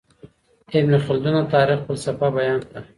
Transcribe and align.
ابن 0.77 0.93
خلدون 1.05 1.35
د 1.45 1.49
تاريخ 1.53 1.79
فلسفه 1.87 2.27
بيان 2.37 2.59
کړه. 2.67 2.81